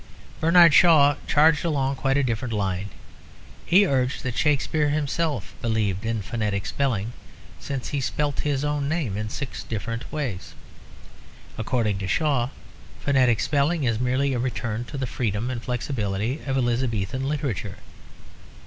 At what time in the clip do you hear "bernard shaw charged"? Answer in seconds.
0.39-1.63